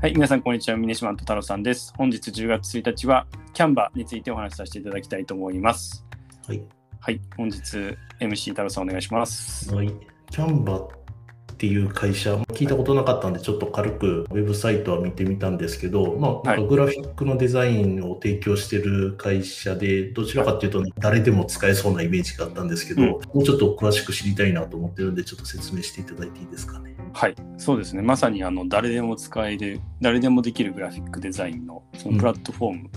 [0.00, 0.78] はい、皆さん、こんにちは。
[0.78, 1.92] ミネシマント太郎さんです。
[1.94, 6.06] 本日10月1日は、キャンバについてお話しさせていただきたいと思います。
[6.48, 6.62] はい。
[7.00, 7.58] はい、本日、
[8.18, 9.74] MC 太郎さんお願いします。
[9.74, 9.92] はい。
[10.30, 10.88] キャンバっ
[11.60, 23.08] ていう会社、聞いたことなかったんで、ちょっと軽くウェブサイトは見てみたんですけど、まあ、なんかグラフィックのデザインを提供してる会社で、どちらかっていうと、誰でも使えそうなイメージがあったんですけど、うん。
[23.10, 26.96] もうちょっと詳しく知りたいなと思ってるんで、ちょっと説明していただいていいですかね？
[27.12, 28.00] はい、そうですね。
[28.00, 32.90] まさにあの誰でも使える、誰でもできるグラフィックデザインのそのプラットフォーム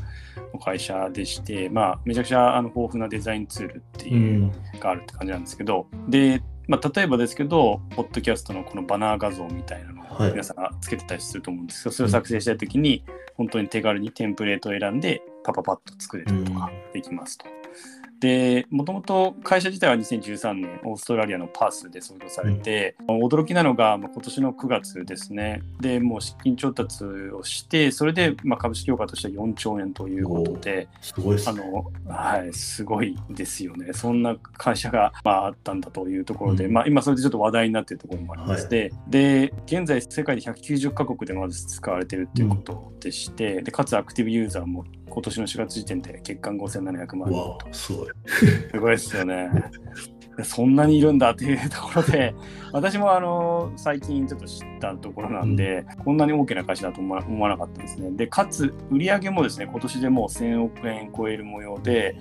[0.53, 13.03] の会社でして、まあ、めちゃくちゃあの豊富なデザインツールっていうのがあるって感じなんですけど、で、まあ、例えばですけど、ポッドキャストのこのバナー画像みたいなのをはい皆さんがつけてたりすると思うんですけど、それを作成したいときに、
[13.35, 17.45] 本当に手軽にテンプレートを選んで、パパパッと作れるとかできますと。
[18.23, 31.69] で、もともと会社自体は2013年、オーストラリアのパースで創業されて、驚きなのが、まあ、今年の9月ですね、でもう資金調達をして、それでまあ株式評価としては4兆円ということで、すごいですあね。
[31.69, 33.91] のはい、すごいですよね。
[33.91, 36.71] そんな会社が、まあ、あったんだというところで、うん。
[36.71, 48.07] まあ、今それでちょっと話題になっているところもありまして、はで、現在世界で190カ国でまず使われているということでして、でかつアクティブユーザーも今年の4月時点で月間5700万人わあ、すごい。
[48.25, 49.47] すごいですよね。
[50.35, 52.33] でそんなにいるんだっていうところで、
[52.73, 58.09] 私もあの最近ちょっと知ったところなんで、こんなに大きな会社だと思わなかったんですね。
[58.09, 62.15] で、かつ、売上もですね、今年でもう1000億円超える模様で、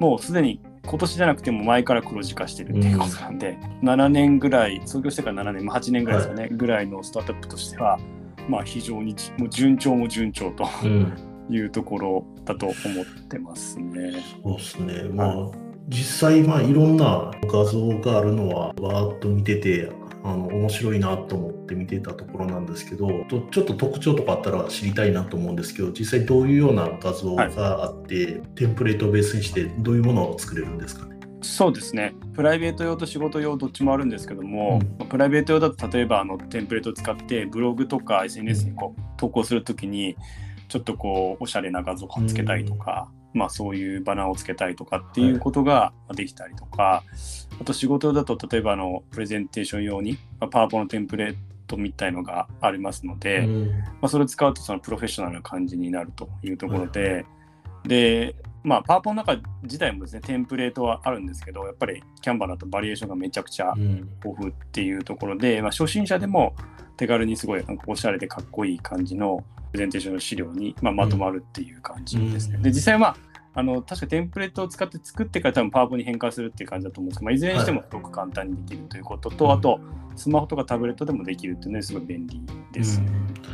[0.00, 8.00] もうすでに今年じゃなくても前から黒字化してるっていうことなんで、7年ぐらい、創業してから7年、まあ、8年ぐらいですかね、ぐらいのスタートアップとしては、
[8.48, 11.31] まあ、非常にじもう順調も順調とうん。
[11.56, 14.12] いうところだと思ってますね。
[14.42, 15.02] そうですね。
[15.10, 15.50] まあ、
[15.88, 19.90] 実際、まあ、いろんな画像があるのは、わーっと見てて、
[20.24, 31.12] あの、面白いなと思って見てたところなんですけど、とちょっと特徴とかあったら知りたいなと思うんですけど、実際どういうような画像があって、テンプレートをベースにして、どういうものを作れるんですかね？
[31.42, 32.14] そうですね。
[32.34, 40.16] プライベート用と仕事用どっちもあるんですけども、プライベート用だと例えばあのテンプレートを使ってブログとか SNS にこう投稿するときに
[40.72, 47.04] ちょっとこうおしゃれな画像をつけたりとか、まあそういうバナーをつけたりとかっていうことができたりとか、
[47.60, 53.68] あと仕事用だと例えばあのプレゼンテーション用に、まあ、パワポのテンプレートみたいのがありますので、うん。
[53.68, 57.26] まあ、それを使うとそのプロフェッショナルな感じになるというところで、
[57.84, 58.34] で、
[58.64, 64.08] まあ、パワポの中自体もですね、テンプレートはあるんですけど、やっぱりキャンバーだとバリエーションがめちゃくちゃうん。
[64.24, 66.54] 豊富っていうところで、まあ、初心者でも
[66.96, 72.56] 手軽にすごいなんかおしゃれでかっこいい感じのプレゼンテーションの資料に、まあ、まとまるっていう感じですね。
[72.56, 72.62] うん。
[72.62, 73.16] で、実際はまあ、
[73.54, 79.80] あの確かテンプレートを使って作ってから多分パワポに変換するっていう感じだと思うんですけど、まあ、いずれにしてもすごく簡単にできるということと、はいあと
[80.16, 82.40] スマホとかタブレットでもできるっていうのですごい便利
[82.72, 83.06] ですね。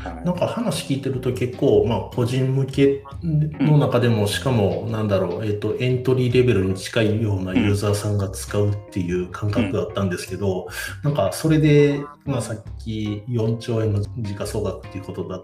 [0.02, 0.24] はい。
[0.24, 10.68] なんか話聞いてると結構、まあ、個人向けの中でも、しかも、なんだろう、えっ、と、エントリーレベルに近いようなユーザーさんが使うっていう感覚があったんですけど、
[11.02, 15.40] なんか、それで、まあ、さっき4兆円の時価総額っていうことだ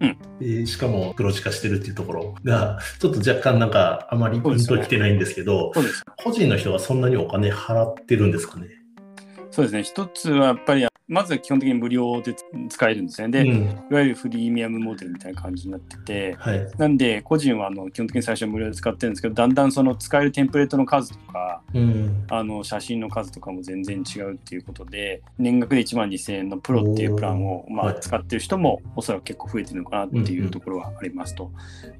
[0.00, 5.72] うんでしかも黒字化してるっていうところが、ちょっと若干なんかあまりピンときてないんですけど、
[6.22, 8.68] 個人の人がそんなにお金払ってるんですかね？
[9.50, 9.82] そうですね。
[9.82, 12.36] 一つはやっぱり、まずは基本的に無料で
[12.68, 13.28] 使えるんですね。
[13.28, 16.70] で、いうん、わゆるフリーミアムモデルみたいな感じになってて、はい。
[16.76, 22.26] なんで、個人はあの基本的に最初は無料で使ってるんですけど、だんだんその使えるテンプレートの数とか、うん。
[22.30, 31.50] あの写真の数とかも全然違うっていうことで、年額で1万2000円のプロっていうプランをまあ使ってる人もおそらく結構増えてるのかなっていんううんところはありますと。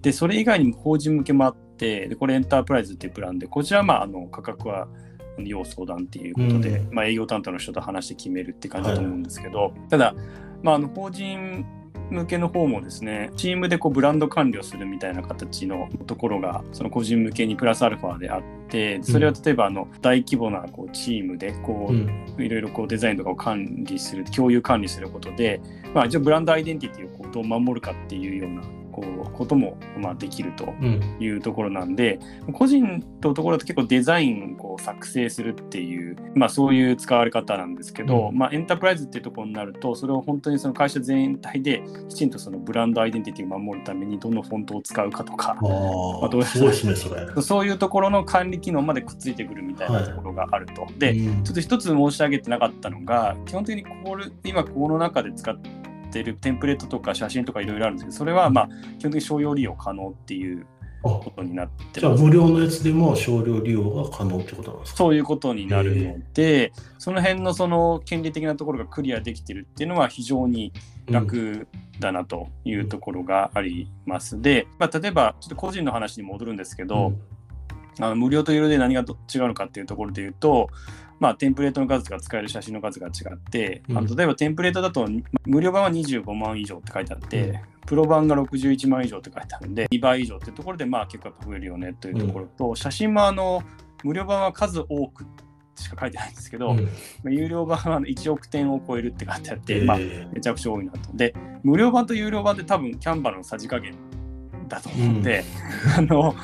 [0.03, 4.87] で、それ以外にも法人向けもあって、でこれエンタープライズっていうプランで、こちらはまああの価格は
[5.47, 10.15] 要相談っていうことで、うんまあ、営業担当の人と話して決めるって感じだと思うんですけど、ただ、
[10.63, 11.65] まあ、あの法人
[12.11, 21.93] 向けの方もですね、チームでこうブランド管理をするみたいな形のところが、その個人向けにプラスアルファであって、それは例えばあの大規模なこうチームでこう。
[21.93, 25.61] うんいろいろこうデザインとかを管理する、共有管理することで、
[25.95, 28.63] まあ、一応ブランドアイデンティティをこうどう守るかっていうような
[29.01, 31.17] こうこともまあできるとうん。
[31.21, 32.19] いうところなんで、
[32.53, 47.27] 個人のところだと結構デザインをこう作成するっていう、まあそういう使われ方なんですけど、うんまあエンタープライズっていうところになると、それを本当にその会社全体できちんとそのブランドアイデンティティを守るためにどのフォントを使うかとか、ああとあ、すごいですね、それ。
[47.43, 50.87] そういうところの管理機能までくっついてくるみたいなところがあると。
[50.99, 55.71] で、うんちょっと一つ申し上げてなかったのが、基本的にこれ今この中で使って
[56.23, 58.69] るテンプレートとか写真とかいろいろあるんですけど、それはまあ
[58.99, 60.67] 基本的に商用利用可能っていう
[61.05, 62.13] あことになってじゃあ。
[62.13, 64.99] 無料のやつでも少量利用が可能ってことなんですか？
[64.99, 70.73] そういうことになるので、その辺のその権利的なところがクリアできてるっていうのは非常に
[71.07, 71.69] 楽
[72.01, 74.41] だなというところがあります。
[74.43, 77.13] で、まあ、例えばちょっと個人の話に戻るんですけど、
[78.01, 80.69] あの無料と有料で何が違うのかっていうところで言うと、
[81.21, 83.99] まあ、テンプレートの数とか使える写真の数が違って、うん。
[83.99, 85.09] あの例えばテンプレートだと
[85.47, 87.61] 無料版は25万以上って書いてあって、うん。
[87.87, 93.63] プロ版が61万以上って書いてあるんで2倍以上っていうところでまあ結構やっぱ増えるよねというところと、写真もあの
[94.05, 95.25] 無料版は数多く
[95.75, 96.85] しか書いてないんですけど、うん。
[96.85, 96.91] ま
[97.27, 99.85] あ有料版は1億点を超えるって書いてあって、えー。
[99.85, 100.99] まあ、めちゃくちゃ多いなと。
[101.15, 101.35] で、
[101.65, 103.95] 無料版と有料版って多分キャンバーのさじ加減
[104.69, 105.45] だと思うんで、
[105.97, 106.35] あの、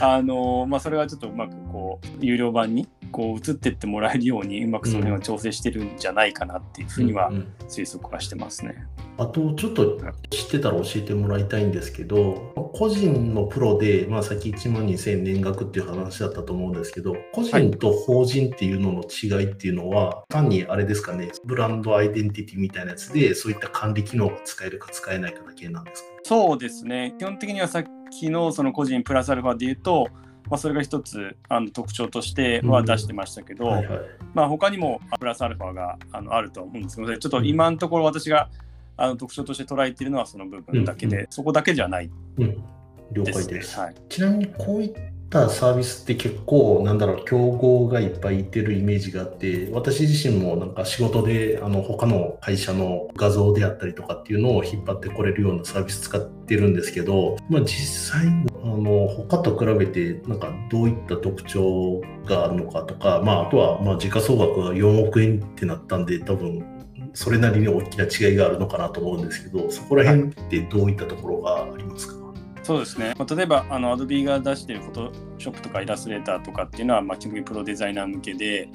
[0.00, 8.86] あの、まあ、それはちょっとうまくこう、有料版にこう移ってってもらえるように、うまくその辺は調整してるんじゃないかなっていうふうにはうんうん推測はしてますね。
[9.18, 9.98] あとちょっと
[10.30, 26.08] 知ってたら教えてもらいたいんですけど個人のプロで、まあ、さっき1万2000円年額っていう話だったと思うんですけど個人と法人っていうのの違いっていうのは、単にあれですかねブランドアイデンティティみたいなやつでそういった管理機能が使えるか使えないかだけなんですか？
[26.24, 27.14] そうですね。
[27.18, 30.08] 基本的にはさっきのその個人プラスアルファで言うと、
[30.50, 34.00] まあ、それが一つあの特徴としては出してましたけど、はいはい。
[34.34, 38.50] まあ、他にもプラスアルファがあのあると思うんですけど、ちょっと今のところ私が
[38.96, 41.26] あの特徴として捉えているのはその部分だけで、うん。
[41.30, 42.10] そこだけじゃない。
[42.38, 42.64] うん、
[43.12, 43.24] 了。
[43.24, 43.78] 解です。
[43.78, 44.94] はい、ちなみにこういっ
[45.32, 58.26] たサービスって結構なんだろう競合がいっぱいいてるイメージがあって私自身もなんか仕事であの他の会社の画像であったりとかっていうのを引っ張ってこれるようなサービス使ってるんですけど、まあ、実際
[58.64, 66.64] あの他と比べてなんかどういった特徴があるのかとか、まあ、あとはまあ時価総額が4億円ってなったんで多分
[67.12, 72.14] それなりに大きな違いがあるのかなと思うんですけどそこら辺ってどういったところがありますか、
[72.62, 73.14] そうですね。
[73.18, 78.68] まあ、例えば、あの、Adobe が出しているフォトショップとかイラストレーターとかっていうのは、まあ、基本的にプロデザイナー向けで、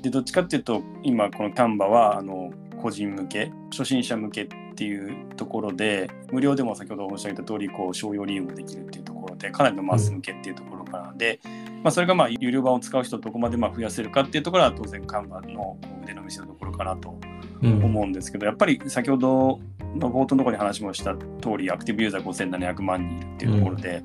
[0.00, 11.40] で、どっちかっていうと、今、この Canva は、あの、個人向け、初心者向けっていうところで、無料でも先ほど申し上げた通り、こう、商用利用できるっていうところで、かなりのマス向けっていうところからで、
[11.82, 17.18] まあ、それが、まあ、有料版を使う人をどこまでまあ増やせるかっていうところは、当然、Canva の腕の見せるところかなと
[17.62, 19.60] うん思うんですけど、やっぱり先ほど
[19.96, 24.04] の冒頭のところに話もした通り、アクティブユーザー5700万人いるっていうところで、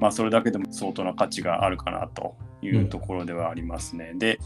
[0.00, 4.12] まあ、それだけでも相当な価値があるかなというところではありますね。
[4.16, 4.38] で、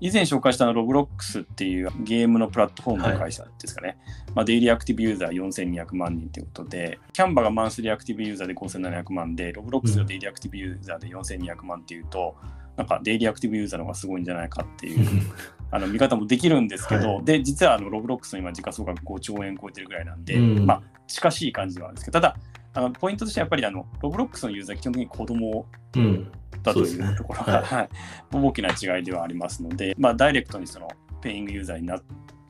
[0.00, 3.98] 以前紹介したの Roblox っていうゲームのプラットフォームの会社ですかね。
[4.34, 12.34] まあ、デイリーアクティブユーザー4200万人ということで、 Canva がマンスリーアクティブユーザーで5700万で、 Roblox がデイリーアクティブユーザーで4200万っていうと、
[12.76, 15.06] なんかデイリーアクティブユーザーの方がすごいんじゃないかっていう
[15.70, 20.66] あの見方もできるんですけど、はで実はあの Roblox の今時価総額5兆円超えてるぐらいなんで、うん。
[20.66, 22.36] まあ近しい感じではあるんですけどただ
[22.72, 26.32] あのポイントとしてはやっぱりあの Roblox のユーザー基本的に子供うん。
[26.62, 27.62] だというところが、はい。
[27.62, 27.88] はい。
[28.32, 30.88] 大きな違いではありますので、まあ、ダイレクトにその
[31.22, 32.02] ペイイングユーザーになる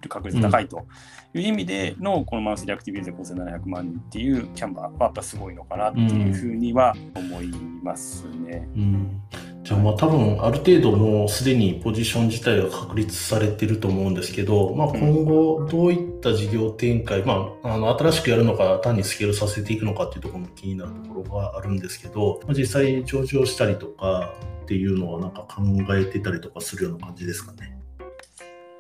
[0.09, 0.87] 確率が高いと
[1.35, 7.49] いう意味での、このマンスリーアクティブユーザー5700万人っていうキャンバーはやっぱすごいのかなっていうふうには思い
[7.83, 8.69] ますね。
[8.75, 9.23] うん
[9.63, 25.63] じゃあまあ多分ある程度もうすでにポジション自体が確立されてると思うんですけど、まあ、今後どういった事業展開、まあ、あの新しくやるのか単にスケールさせていくのかっていうところも気になるところがあるんですけど、まあ、実際上場したりとかっていうのはなんか考
[25.95, 27.77] えてたりとかするような感じですかね。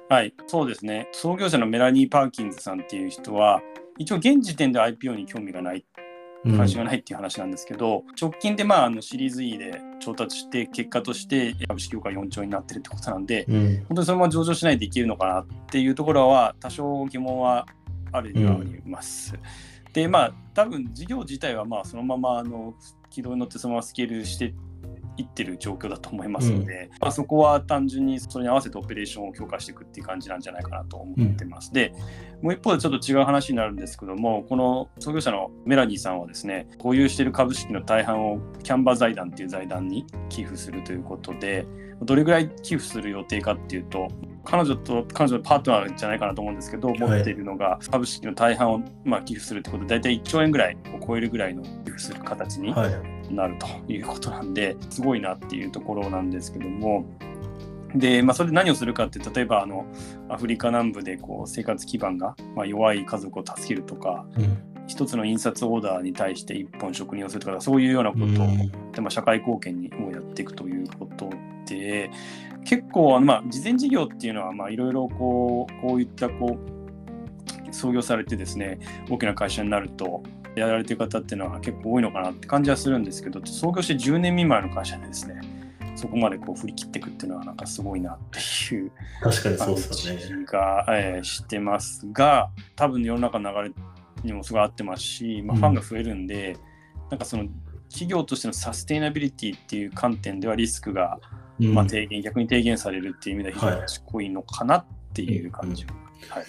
[0.08, 1.08] はい、そうですね。
[1.12, 3.62] 創業者のメラニー・パーキンズさんっていう人は、
[3.96, 6.09] 一応現時点で IPO に興味がない、うん
[6.44, 13.76] 関心がないっていう話なんですけど、直近でまああのシリーズ E で調達して、結果として株式業界4兆になってるってことなんで、うん。
[13.88, 17.66] 本当にそのまま上場しないでいけるのかなっていうところは、多少疑問は
[18.12, 19.34] あるにはあります。
[19.92, 22.74] で、まあ、多分事業自体はまあそのままあの
[23.10, 24.54] 軌道に乗ってそのままスケールして
[25.16, 31.72] いってる状況だと思いますので、まあ、そこは単純にそれに合わせてオペレーションを強化していくっていう感じなんじゃないかなと思ってます。
[31.72, 31.92] で、
[32.42, 41.66] もう一方でちょっと違う話になるんですけども、この創業者のメラニーさんはですね、保有している株式の大半をキャンバー財団っていう財団に寄付するということで、
[42.02, 44.08] どれぐらい寄付する予定かっていうと、
[44.44, 57.04] 彼女と彼女のパートナーじゃないかなと思うんですけど、持っているのが株式の大半をまあ寄付するってことで、大体1兆円ぐらいを超えるぐらいの寄付する形にはいなるということなんで、すごいなっていうところなんですけども、
[57.94, 59.86] で、まあ、それで何をするかって、例えばあの
[60.28, 64.58] アフリカ南部でこう生活基盤がまあ弱い家族を助けるとか、うん。
[64.86, 68.46] 一つの印刷オーダーに対して一本職人をするとか、そういうようなことを、
[69.04, 69.10] うん。
[69.10, 71.30] 社会貢献にをやっていくということ
[71.66, 72.10] で、
[72.64, 80.24] 結構あの、まあ、事前事業っていうのは、まあ、いろいろこう、こういったこう、創業されてですね、大きな会社になると、
[80.56, 85.40] やられてる方っていうのは結構多いのかなって感じはするんですけど、創業して10年未満の会社でですね、
[85.94, 88.90] そこまでこう振り切っていくっていうのはなんかすごいなっていう
[89.22, 90.20] 確かにそう感ですよね。
[90.20, 93.74] じが、えーしてますが、多分世の中の流れ
[94.24, 96.56] にもすごい合ってますし、まあ、ファンが増えるんで、
[97.10, 97.48] なんかその
[97.90, 101.18] 企業としてのサステイナビリティっていう観点ではリスクが、
[101.60, 105.86] うんまあ、低減、逆に低減されるっていう意味では非常に賢いのかなっていう感じ。
[106.28, 106.44] はい、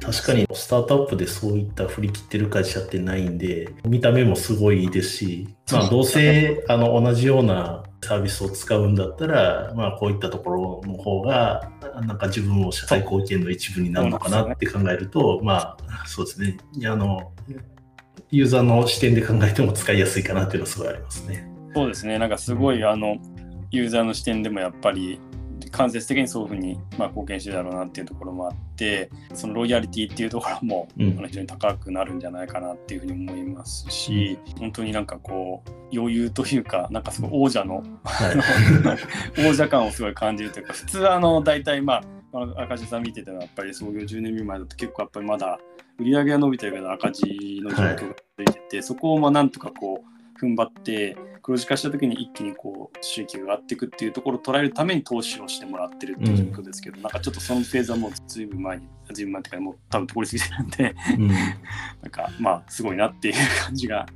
[0.00, 11.70] 確かにスタートアップでそういった振り切ってる会社ってないんで、見た目もすごいですし、まあ、どうせあの同じようなサービスを使うんだったら、まあ、こういったところの方が、
[12.06, 16.56] なんか自分も社会貢献の一部になるのかなって考えると、まあ、そうですね。
[16.84, 17.32] あの、
[18.30, 21.48] ユーザーの視点で考えても使いやすいかなっていうのはすごいありますね。
[21.74, 23.18] そうですね、なんかすごい、あの、
[23.70, 25.20] ユーザーの視点でもやっぱり、
[25.72, 31.22] 間接的にそういうふうに、まあ、貢献してるだろうなっていうところもあってそのロイヤリティっていうところも、うん。
[31.26, 38.32] 非常に高くなるんじゃないかなっていうふうに思いますし、本当になんかこう余裕というかなんかすごい王者のは
[39.38, 39.48] い。
[39.48, 42.02] 王者感をすごい感じるというか普通あの大体ま
[42.34, 45.58] あ赤字さん見ててもやっぱり創業10年前だと結構やっぱりまだ
[45.98, 61.28] 売り上げが伸びてるけど赤字の状況が続いてて、そこをまあなんとかこう踏ん張って黒字化した時に一気にこう収益が上がっていくっていうところを捉えるために投資をしてもらってるっていう状況ですけど、なんかちょっとそのフェーズはもうずいぶん前にずいぶん前っていうかもう多分通り過ぎてるんでうん。
[62.02, 63.34] なんかまあすごいなっていう
[63.64, 64.06] 感じが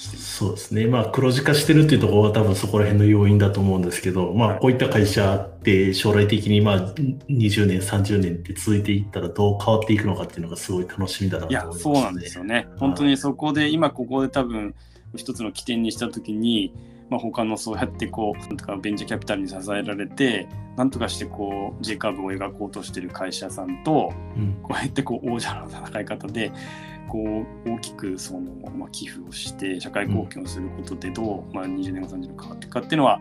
[0.00, 0.86] そうですね。
[0.86, 12.66] まあ、黒字化してるっていうところは多分そこら辺の要因だと思うんですけど、まあ、こういった会社って将来的にまあ、20年、30年って続いていったらどう変わっていくのかっていうのがすごい楽しみだなとい思います、や、そうなんですよね。
[12.78, 14.74] 本当にそこで、今ここで多分、
[15.16, 16.72] 一つの起点にしたときに、
[17.08, 24.58] まあ、他のそうやってこう、なんとかベンチャーキャピタルに支えられて、なんとかしてこう、J カーブを描こうとしてる会社さんと、うん。
[24.62, 26.52] こうやってこう、王者の戦い方で、
[27.08, 33.20] こう、大きくその、まあ、寄付をして、社会貢献をすることでどう、まあ、20年後、30年後変わっていくかっていうのは、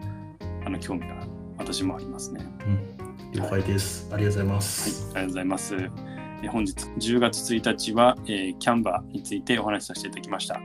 [0.65, 1.15] あの、興味が
[1.57, 2.45] 私もありますね。
[2.67, 3.31] うん。
[3.31, 4.07] 了解です。
[4.13, 5.05] ありがとうございまはい、す。
[5.05, 5.75] ありがとうございます。
[5.75, 10.61] えー本日10月1日は、えー、キャンバーについてお話しさせていただきました。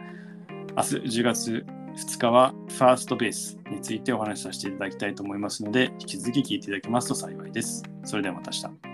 [0.77, 7.85] 明日10月2日はファーストベースについてお話しさせていただきたいと思いますので、引き続き聞いていただけますと幸いです。
[8.05, 8.94] それではまた明日。